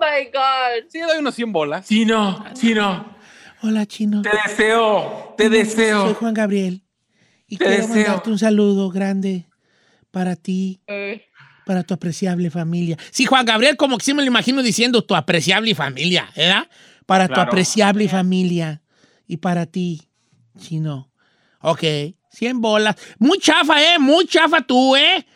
[0.00, 0.88] my God.
[0.88, 1.86] Sí, doy unos 100 bolas.
[1.86, 3.14] Sí, no, sí, no.
[3.62, 4.22] Hola, Chino.
[4.22, 6.14] Te deseo, te Soy deseo.
[6.14, 6.82] Juan Gabriel.
[7.46, 7.96] Y Te quiero deseo.
[8.06, 9.46] mandarte un saludo grande
[10.10, 11.26] para ti, Eh,
[11.64, 12.96] para tu apreciable familia.
[13.10, 16.68] Sí, Juan Gabriel, como que sí me lo imagino diciendo tu apreciable familia, ¿verdad?
[17.06, 18.82] Para tu apreciable familia
[19.26, 20.02] y para ti,
[20.58, 21.10] Chino.
[21.60, 21.82] Ok,
[22.30, 22.96] 100 bolas.
[23.18, 23.98] Muy chafa, ¿eh?
[23.98, 25.26] Muy chafa tú, ¿eh?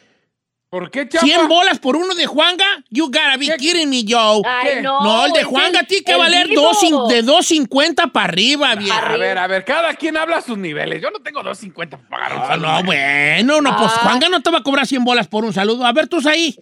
[0.71, 1.25] ¿Por qué, chapa?
[1.25, 2.65] 100 bolas por uno de Juanga.
[2.91, 3.57] You gotta be ¿Qué?
[3.57, 4.43] kidding me, Joe.
[4.45, 5.01] Ay, no.
[5.03, 6.79] no, el de Juanga tiene que valer dos
[7.09, 8.93] de 2.50 para arriba, bien.
[8.93, 11.01] A ver, a ver, cada quien habla a sus niveles.
[11.01, 12.67] Yo no tengo 2.50 para pagar un No, saludo.
[12.69, 14.01] no, bueno, no, pues Ah.
[14.03, 15.87] Juanga no te va a cobrar 100 bolas por un saludo.
[15.87, 16.55] A ver, tú ahí.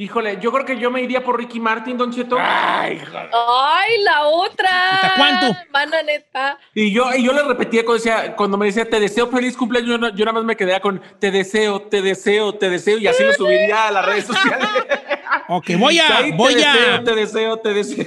[0.00, 2.38] Híjole, yo creo que yo me iría por Ricky Martin, Don Cheto.
[2.40, 3.28] Ay, joder.
[3.34, 4.94] Ay, la otra.
[4.94, 5.58] ¿Hasta cuánto?
[5.70, 6.58] Mana neta.
[6.74, 9.90] Y yo, y yo le repetía cuando, decía, cuando me decía, te deseo feliz cumpleaños,
[9.90, 13.08] yo, no- yo nada más me quedaba con, te deseo, te deseo, te deseo, y
[13.08, 14.66] así lo subiría a las redes sociales.
[15.52, 16.72] Ok, voy a, Ahí voy te a.
[16.72, 18.06] deseo, te deseo, te deseo.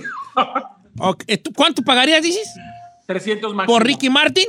[0.99, 2.49] ok, ¿tú- ¿Cuánto pagarías, dices?
[3.05, 3.67] 300 más.
[3.67, 4.47] ¿Por Ricky Martin?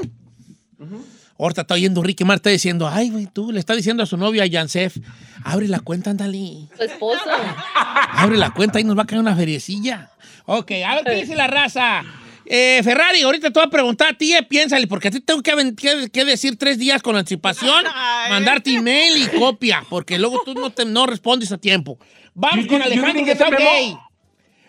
[1.39, 4.17] Ahorita está oyendo Ricky Martin está diciendo, ay, güey, tú le está diciendo a su
[4.17, 4.97] novio, a Yansef,
[5.43, 6.69] abre la cuenta, ándale.
[6.77, 7.21] Su esposo.
[8.17, 10.11] Abre la cuenta y nos va a caer una feriecilla.
[10.47, 12.03] Ok, a ver qué dice la raza.
[12.47, 15.43] Eh, Ferrari, ahorita te voy a preguntar a ti, eh, piénsale, porque a ti tengo
[15.43, 18.31] que, aven- que- que decir tres días con anticipación, Ay.
[18.31, 21.99] mandarte email y copia, porque luego tú no, te, no respondes a tiempo.
[22.35, 24.11] Vamos con Alejandro de memo?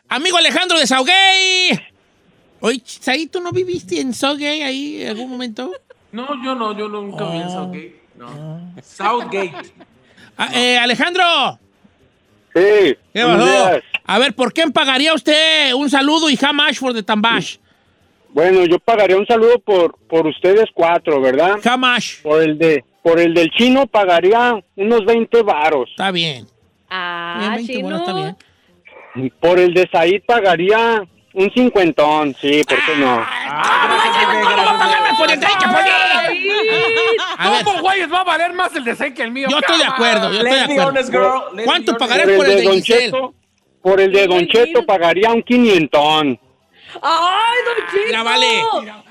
[0.07, 1.79] Amigo Alejandro de Sauguey.
[2.61, 5.71] Oye, ahí tú no viviste en Sauguey ahí en algún momento.
[6.15, 7.49] No, yo no, yo nunca vi en.
[7.49, 7.95] Southgate.
[8.17, 8.73] No.
[8.81, 9.53] Southgate.
[10.37, 11.23] Ah, eh, Alejandro.
[12.53, 12.97] Sí.
[13.13, 13.79] ¿Qué pasó?
[14.03, 17.55] A ver, ¿por qué pagaría usted un saludo y Hamash for the Tambash?
[18.33, 21.55] Bueno, yo pagaría un saludo por, por ustedes cuatro, ¿verdad?
[21.63, 22.21] Hamash.
[22.21, 25.89] Por el de por el del chino pagaría unos 20 varos.
[25.91, 26.45] Está bien.
[26.89, 27.95] Ah, Bien, 20 chino.
[27.97, 29.33] está bien.
[29.39, 32.35] Por el de Said pagaría un cincuentón.
[32.41, 33.25] Sí, ¿por qué no?
[35.17, 35.39] por el
[37.63, 39.47] ¿Cómo, güeyes, va a valer más el de Zen que el mío?
[39.49, 41.45] yo estoy de acuerdo, yo estoy de acuerdo.
[41.63, 42.81] ¿Cuánto pagarás Por el de Don?
[42.81, 43.33] Cheto,
[43.81, 46.39] por el de Don Cheto pagaría un quinientón.
[47.01, 48.05] ¡Ay, don Chito!
[48.07, 48.47] Mira, vale.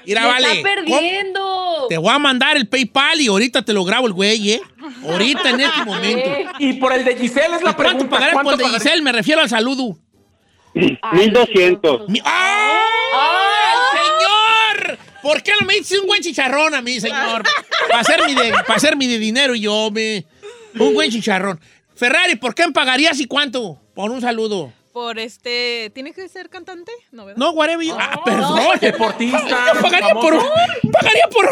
[0.06, 0.52] Mira, Me vale.
[0.52, 1.86] Está perdiendo.
[1.90, 4.60] Te voy a mandar el PayPal y ahorita te lo grabo el güey, ¿eh?
[5.06, 6.30] Ahorita en este momento.
[6.58, 8.10] Y por el de Giselle es la ¿Cuánto pregunta.
[8.10, 8.68] pagarás por el de?
[8.70, 9.02] Giselle?
[9.02, 9.98] Me refiero al saludo.
[10.74, 12.08] Mil doscientos.
[12.08, 14.98] Mi- ¡Ay, señor!
[15.22, 17.42] ¿Por qué no me dices un buen chicharrón a mí, señor?
[17.88, 20.24] Para hacer mi de, para hacer mi de dinero y yo, me...
[20.78, 21.60] Un buen chicharrón.
[21.94, 23.78] Ferrari, ¿por qué me pagarías y cuánto?
[23.94, 24.72] Por un saludo.
[24.92, 25.90] Por este.
[25.94, 26.92] ¿Tiene que ser cantante?
[27.10, 27.38] No, ¿verdad?
[27.38, 27.84] No, whatever.
[27.84, 28.60] you- ah, perdón.
[28.80, 29.72] Deportista.
[29.74, 30.52] Yo pagaría por, famoso.
[30.92, 31.48] pagaría por,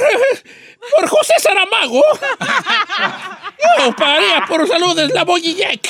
[0.97, 2.03] por José Saramago.
[3.79, 5.89] Yo pagaría por un saludo de la Guillec.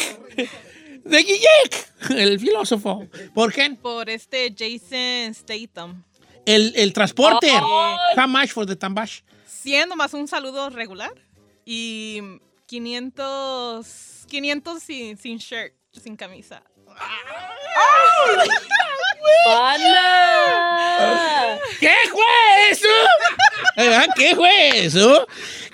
[1.04, 3.06] De Guillec, el filósofo.
[3.34, 3.70] ¿Por qué?
[3.70, 6.04] Por este Jason Statham.
[6.46, 7.50] El, el transporte.
[7.50, 9.20] How much for the tambash?
[9.46, 11.12] Siendo más un saludo regular.
[11.64, 12.20] Y
[12.66, 14.26] 500.
[14.28, 16.62] 500 sin, sin shirt, sin camisa.
[19.44, 19.98] ¡Pana!
[21.80, 22.88] ¿Qué fue eso?
[23.76, 24.06] ¿Verdad?
[24.16, 25.26] ¿Qué fue eso?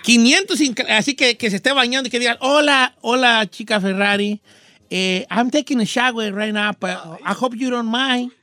[0.02, 4.40] 500, sin así que, que se esté bañando y que digan, hola, hola, chica Ferrari.
[4.90, 8.32] Eh, I'm taking a shower right now, but I hope you don't mind.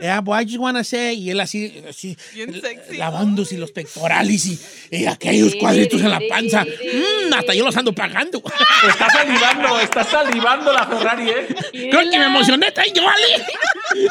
[0.00, 2.16] Yeah, but I just want to say, y él así, así
[2.96, 4.58] lavándose los pectorales y,
[4.90, 6.64] y aquellos cuadritos en la panza.
[6.64, 8.42] Mm, hasta yo los ando pagando.
[8.88, 11.46] Está salivando, está salivando la Ferrari, ¿eh?
[11.72, 13.44] Creo que me emocioné, está yo, ¿vale?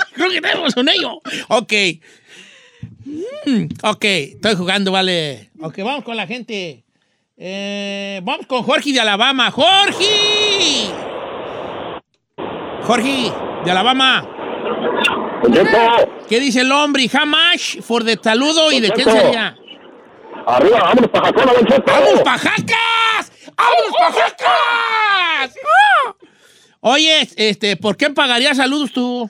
[0.14, 1.20] Creo que me emocioné yo.
[1.50, 1.74] Ok.
[3.46, 5.50] Mm, ok, estoy jugando, vale.
[5.60, 6.84] Ok, vamos con la gente.
[7.38, 9.50] Eh, vamos con Jorge de Alabama.
[9.52, 11.11] ¡Jorge!
[12.86, 13.32] Jorge,
[13.66, 14.26] de Alabama.
[16.28, 17.10] ¿Qué dice el hombre?
[17.12, 19.58] Hamash for the saludo y de quién sería.
[20.46, 21.84] Arriba, vámonos para Jacona, Don Cheto.
[21.86, 23.32] ¡Vamos, pajacas!
[23.56, 25.56] ¡Vamos, pajacas!
[25.66, 26.14] ¡Ah!
[26.82, 29.30] Oye, este, ¿por qué pagarías saludos tú?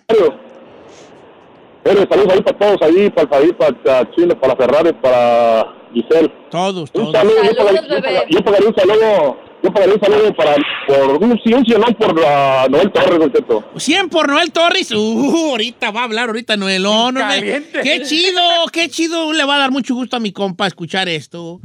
[1.84, 6.32] Pero saludos ahí para todos, ahí para el Fabi, para Chile, para Ferrari, para Giselle.
[6.50, 7.12] Todos, Un todos.
[7.12, 10.56] saludo, pagaría- yo pagaría un saludo, yo pagaría un saludo para,
[10.88, 13.63] por un sí, un silón por la Noel Torres, Don Cheto.
[13.78, 14.91] 100 por Noel Torres.
[14.91, 17.17] Uh, ahorita va a hablar, ahorita Noelón.
[17.17, 17.24] hombre.
[17.24, 17.82] Caliente.
[17.84, 19.32] Qué chido, qué chido.
[19.34, 21.62] Le va a dar mucho gusto a mi compa escuchar esto.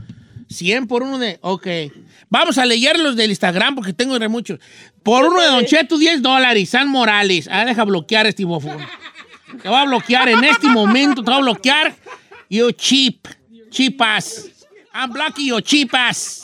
[0.49, 1.39] 100 por uno de.
[1.41, 1.67] Ok.
[2.29, 4.59] Vamos a leer los del Instagram porque tengo muchos.
[5.03, 6.71] Por uno de Don Cheto, 10 dólares.
[6.71, 7.49] San Morales.
[7.51, 8.79] Ah, deja bloquear este bofón.
[9.63, 11.23] Te va a bloquear en este momento.
[11.23, 11.95] Te va a bloquear.
[12.51, 13.27] You cheap.
[13.71, 14.51] Chipas.
[14.95, 16.43] I'm blocking your chipas.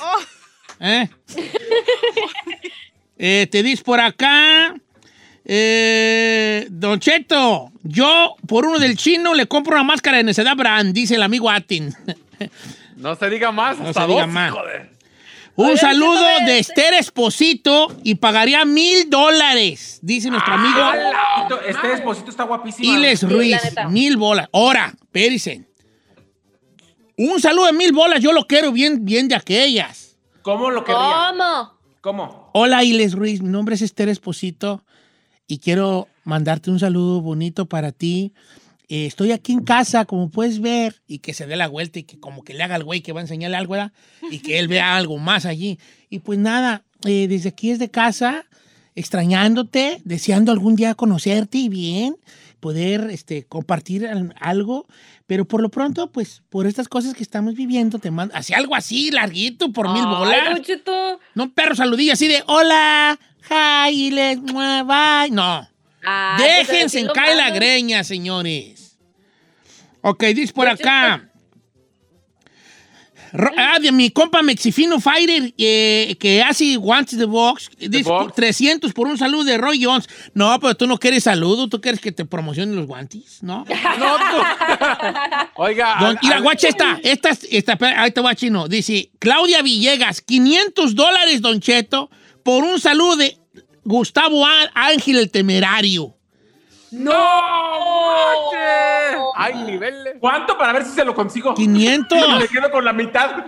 [0.83, 1.09] ¿Eh?
[3.25, 4.75] Eh, te dice por acá.
[5.45, 10.93] Eh, don Cheto, yo por uno del chino le compro una máscara de necedad brand,
[10.93, 11.95] dice el amigo Atin.
[12.97, 13.79] No se diga más.
[13.79, 14.53] No hasta se diga dos, más.
[15.55, 20.81] Un saludo de Esther Esposito y pagaría mil dólares, dice nuestro amigo
[21.69, 22.93] Este esposito está guapísimo.
[22.93, 23.61] Iles Ruiz.
[23.91, 24.49] Mil bolas.
[24.53, 25.65] Ahora, espérense.
[27.17, 30.02] Un saludo de mil bolas, yo lo quiero bien, bien de aquellas.
[30.43, 31.31] ¿Cómo lo querría?
[31.31, 31.73] ¿Cómo?
[32.01, 32.51] ¿Cómo?
[32.53, 33.43] Hola, Iles Ruiz.
[33.43, 34.85] Mi nombre es Esther Esposito
[35.47, 38.35] y quiero mandarte un saludo bonito para ti.
[38.89, 42.03] Eh, estoy aquí en casa, como puedes ver, y que se dé la vuelta y
[42.03, 43.93] que como que le haga al güey que va a enseñarle algo, ¿verdad?
[44.31, 45.79] Y que él vea algo más allí.
[46.11, 48.45] Y pues nada, eh, desde aquí es de casa,
[48.97, 52.17] extrañándote, deseando algún día conocerte y bien,
[52.63, 54.87] poder este, compartir al- algo.
[55.27, 58.77] Pero por lo pronto, pues por estas cosas que estamos viviendo, te mando, hacia algo
[58.77, 60.61] así, larguito, por mil bolas.
[61.35, 63.19] No un perro saludillo así de hola,
[63.91, 65.31] hi, les, bye.
[65.33, 65.69] No.
[66.05, 68.97] Ah, pues, Déjense en caer la greña, señores.
[70.01, 71.29] Ok, dice por acá.
[73.57, 77.71] Ah, de mi compa Mexifino Fighter, eh, que hace guantes de box.
[77.79, 78.35] Dice, box.
[78.35, 80.09] 300 por un saludo de Roy Jones.
[80.35, 83.65] No, pero tú no quieres saludo, tú quieres que te promocionen los guantes, ¿no?
[83.99, 84.43] No, tú.
[85.57, 85.97] Oiga.
[86.01, 86.99] Don, al- mira, al- guacha esta,
[87.51, 88.69] esta, ahí te va chino.
[88.69, 92.11] Dice, Claudia Villegas, 500 dólares, Don Cheto,
[92.43, 93.39] por un saludo de
[93.85, 96.17] Gustavo Ángel el Temerario.
[96.93, 98.53] ¡No!
[99.35, 100.15] ¡Hay niveles!
[100.21, 101.55] ¿Cuánto para ver si se lo consigo?
[101.55, 102.39] 500.
[102.39, 103.47] Me quedo con la mitad.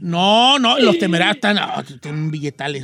[0.00, 2.74] No, no, los temerarios están, ah, tienen un billetal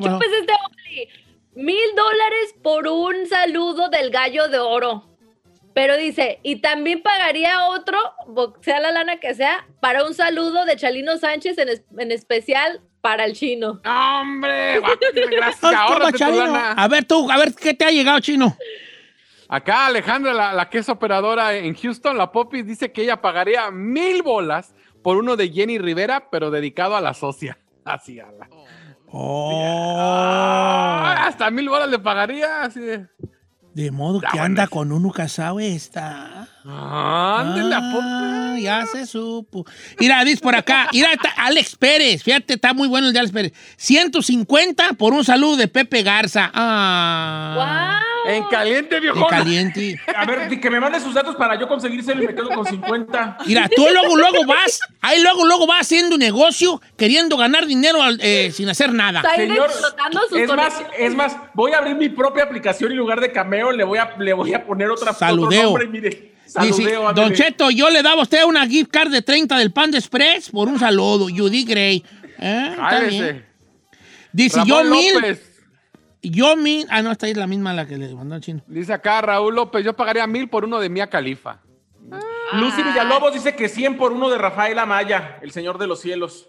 [0.00, 1.08] chupes este Oli.
[1.54, 5.04] Mil dólares por un saludo del gallo de oro.
[5.74, 7.96] Pero dice, y también pagaría otro,
[8.62, 12.80] sea la lana que sea, para un saludo de Chalino Sánchez en, es- en especial
[13.00, 13.80] para el chino.
[13.84, 14.80] ¡No, ¡Hombre!
[15.30, 16.46] Gracias, ahórrate toma, tu Chalino.
[16.46, 16.72] lana.
[16.72, 18.56] A ver tú, a ver qué te ha llegado, chino.
[19.48, 23.70] Acá Alejandra, la, la que es operadora en Houston, la Popis, dice que ella pagaría
[23.70, 27.58] mil bolas por uno de Jenny Rivera, pero dedicado a la socia.
[27.84, 28.48] Así, a la...
[29.10, 29.64] Oh.
[29.96, 32.62] Ah, hasta mil bolas le pagaría.
[32.62, 33.06] Así de...
[33.78, 36.48] De modo Ah, que bueno, anda con uno casado esta.
[36.64, 38.02] Ándale, la Popis.
[38.10, 39.64] Ah, ya se supo.
[40.00, 40.88] Mira, dice por acá.
[40.92, 42.24] Mira, está Alex Pérez.
[42.24, 43.52] Fíjate, está muy bueno el de Alex Pérez.
[43.76, 46.50] 150 por un saludo de Pepe Garza.
[46.52, 48.02] Ah.
[48.28, 49.26] En caliente, viejo.
[49.26, 49.98] caliente.
[50.14, 53.38] A ver, que me mande sus datos para yo conseguírselo y me quedo con 50.
[53.46, 58.00] Mira, tú luego, luego vas, ahí luego, luego vas haciendo un negocio queriendo ganar dinero
[58.20, 59.22] eh, sin hacer nada.
[59.34, 62.98] Señor, explotando sus es más, es más, voy a abrir mi propia aplicación y en
[62.98, 65.70] lugar de cameo le voy a, le voy a poner otra Saludeo.
[65.70, 66.32] otro nombre, mire.
[66.44, 67.34] Saludeo, Don ándele.
[67.34, 70.50] Cheto, yo le daba a usted una gift card de 30 del Pan de Express
[70.50, 71.28] por un saludo.
[71.34, 72.04] Judy Gray.
[72.40, 73.42] Eh.
[74.32, 75.47] Dice, Ramón yo mil, López.
[76.22, 78.62] Yo mil, ah, no, esta es la misma la que le mandó el chino.
[78.66, 81.60] Dice acá Raúl López, yo pagaría mil por uno de Mia Califa.
[82.52, 86.48] Lucy Villalobos dice que 100 por uno de Rafael Amaya, el señor de los cielos.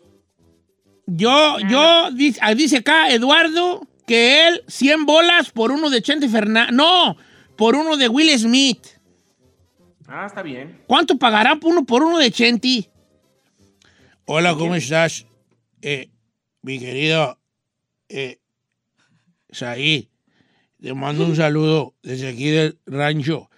[1.05, 6.29] Yo, yo, dice, ah, dice acá Eduardo que él 100 bolas por uno de Chente
[6.29, 6.73] Fernández.
[6.73, 7.17] No,
[7.57, 8.87] por uno de Will Smith.
[10.07, 10.81] Ah, está bien.
[10.87, 12.89] ¿Cuánto pagará por uno por uno de Chenti?
[14.25, 15.25] Hola, ¿cómo estás?
[15.81, 16.09] Eh,
[16.61, 17.37] mi querido
[18.07, 18.39] eh,
[19.51, 20.05] Said,
[20.81, 23.49] te mando un saludo desde aquí del rancho.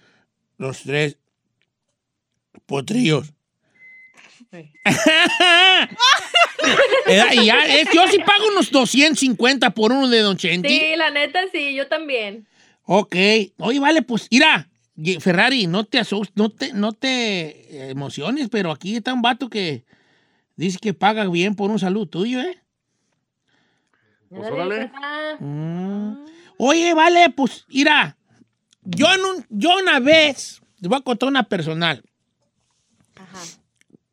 [0.58, 1.17] Los tres
[2.65, 3.34] potrillos.
[4.51, 4.71] Y
[7.45, 10.69] ya, eh, yo sí pago unos 250 por uno de Don Chenti.
[10.69, 12.47] Sí, la neta sí, yo también.
[12.84, 13.15] Ok.
[13.58, 14.69] Oye, vale, pues, mira,
[15.19, 19.86] Ferrari, no te asustes, no te, no te emociones, pero aquí está un vato que
[20.56, 22.61] dice que paga bien por un saludo tuyo, ¿eh?
[24.39, 24.91] Pues órale.
[24.96, 26.26] Ah, Mm.
[26.58, 28.15] Oye, vale, pues, mira,
[28.84, 32.04] yo, en un- yo una vez, te voy a contar una personal.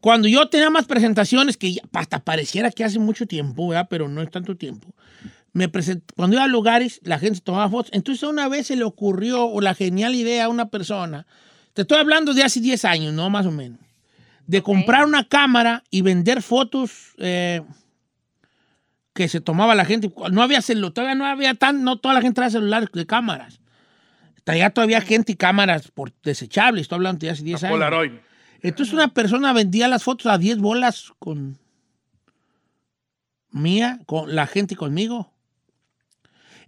[0.00, 3.88] Cuando yo tenía más presentaciones, que hasta pareciera que hace mucho tiempo, ¿verdad?
[3.90, 4.94] Pero no es tanto tiempo.
[5.52, 7.90] Me present- cuando iba a lugares, la gente tomaba fotos.
[7.92, 11.26] Entonces una vez se le ocurrió o la genial idea a una persona,
[11.74, 13.28] te estoy hablando de hace 10 años, ¿no?
[13.28, 13.80] Más o menos,
[14.46, 17.60] de comprar una cámara y vender fotos eh,
[19.18, 20.12] que se tomaba la gente.
[20.30, 23.60] No había celular, todavía no había tan, no toda la gente traía celulares de cámaras.
[24.44, 27.74] Traía todavía gente y cámaras por desechables, estoy hablando de hace 10 años.
[27.74, 28.12] Polaroid.
[28.62, 31.58] Entonces una persona vendía las fotos a 10 bolas con
[33.50, 35.32] mía, con la gente conmigo.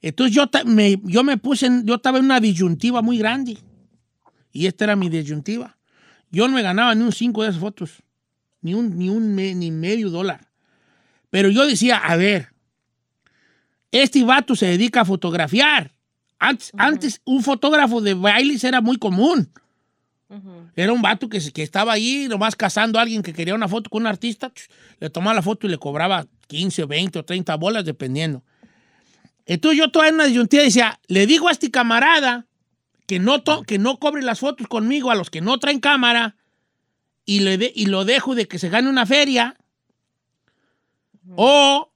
[0.03, 3.59] Entonces yo, me, yo me puse, en- yo estaba en una disyuntiva muy grande.
[4.51, 5.77] Y esta era mi disyuntiva.
[6.33, 8.03] Yo no me ganaba ni un 5 de esas fotos.
[8.61, 10.50] Ni un, ni un me- ni medio dólar.
[11.31, 12.49] Pero yo decía, a ver,
[13.93, 15.93] este vato se dedica a fotografiar.
[16.39, 19.51] Antes, antes un fotógrafo de bailes era muy común.
[20.77, 23.91] Era un vato que, que estaba ahí nomás cazando a alguien que quería una foto
[23.91, 24.53] con un artista,
[25.01, 28.45] le tomaba la foto y le cobraba 15, 20 o 30 bolas, dependiendo.
[29.45, 32.47] Entonces yo toda en una disyuntiva decía, le digo a este camarada
[33.09, 36.37] que no, to- que no cobre las fotos conmigo a los que no traen cámara
[37.25, 39.57] y, le de- y lo dejo de que se gane una feria
[41.37, 41.93] o,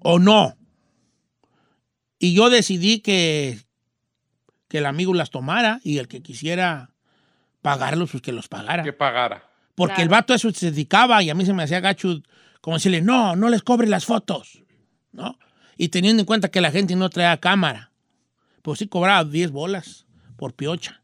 [0.00, 0.56] o no.
[2.18, 3.58] Y yo decidí que,
[4.68, 6.90] que el amigo las tomara y el que quisiera
[7.62, 8.82] pagarlos, pues que los pagara.
[8.82, 9.48] Que pagara.
[9.74, 10.02] Porque Claro.
[10.02, 12.20] el vato eso se dedicaba y a mí se me hacía gacho
[12.60, 14.62] como decirle, no, no les cobre las fotos,
[15.10, 15.36] ¿no?
[15.76, 17.90] Y teniendo en cuenta que la gente no traía cámara,
[18.62, 21.01] pues sí cobraba 10 bolas por piocha.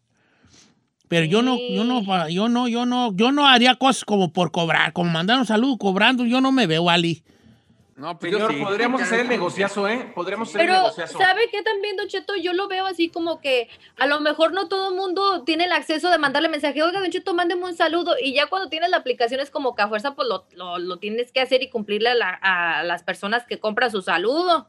[1.09, 4.51] Pero yo no, yo no, yo no, yo no, yo no haría cosas como por
[4.51, 7.23] cobrar, como mandar un saludo cobrando, yo no me veo, Ali.
[7.97, 8.61] No, pues yo Señor, sí.
[8.63, 10.13] podríamos hacer el negociazo, ¿eh?
[10.15, 11.19] Podríamos hacer el Pero, negociazo.
[11.19, 12.37] ¿sabe qué también, Don Cheto?
[12.37, 15.73] Yo lo veo así como que a lo mejor no todo el mundo tiene el
[15.73, 18.15] acceso de mandarle mensaje, oiga, Don Cheto, mándeme un saludo.
[18.23, 20.99] Y ya cuando tienes la aplicación es como que a fuerza pues lo, lo- lo
[20.99, 24.69] tienes que hacer y cumplirle a, la- a las personas que compran su saludo.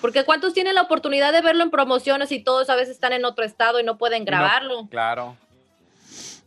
[0.00, 3.24] Porque ¿cuántos tienen la oportunidad de verlo en promociones y todos a veces están en
[3.24, 4.86] otro estado y no pueden grabarlo?
[4.90, 5.36] Claro.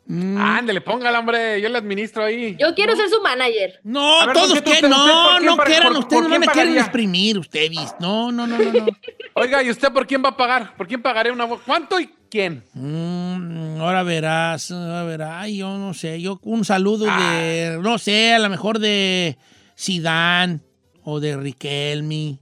[0.07, 1.61] Mm, Ándele, póngale, hombre.
[1.61, 2.55] Yo le administro ahí.
[2.59, 3.79] Yo quiero ser su manager.
[3.83, 7.37] No, ver, todos ¿usted- no, usted por quién no quieran, ustedes no me quieren exprimir,
[7.37, 7.95] ustedes.
[7.99, 8.85] No, no, no, no, no.
[9.35, 10.75] Oiga, ¿y usted por quién va a pagar?
[10.75, 12.63] ¿Por quién pagaré una bo- ¿Cuánto y quién?
[12.73, 15.33] Mm, ahora verás, ahora verás.
[15.43, 17.19] Ay, yo no sé, yo un saludo Ah.
[17.35, 19.37] de, no sé, a lo mejor de
[19.75, 20.61] Sidán
[21.03, 22.39] o de Riquelme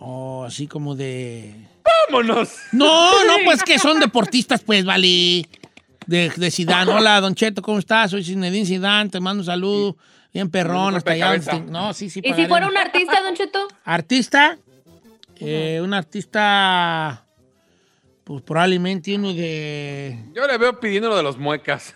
[0.00, 1.54] o así como de...
[2.10, 2.50] ¡Vámonos!
[2.72, 5.48] No, no, pues que son deportistas, pues, vale.
[6.06, 6.90] De, de Zidane.
[6.90, 8.10] Hola, Don Cheto, ¿cómo estás?
[8.12, 9.96] Soy Zinedine Zidane, te mando un saludo.
[10.32, 11.36] Bien perrón, hasta allá.
[11.68, 12.20] No, sí, sí.
[12.22, 13.68] ¿Y si fuera un artista, Don Cheto?
[13.84, 14.58] ¿Artista?
[15.40, 17.24] Eh, un artista,
[18.24, 21.94] pues probablemente uno de, Yo le veo pidiendo lo de los muecas.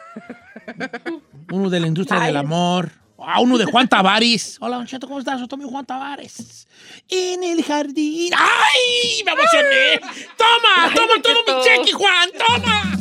[1.50, 2.26] uno de la industria Ay.
[2.28, 2.92] del amor.
[3.24, 4.56] Ah, uno de Juan Tavares.
[4.60, 5.40] Hola, Don ¿cómo estás?
[5.40, 6.66] Yo mi Juan Tavares.
[7.08, 8.32] En el jardín.
[8.36, 9.22] ¡Ay!
[9.24, 10.00] ¡Me emocioné!
[10.36, 10.92] ¡Toma!
[10.94, 12.30] ¡Toma, toma mi cheque, Juan!
[12.38, 12.92] ¡Toma!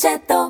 [0.00, 0.49] Cheto.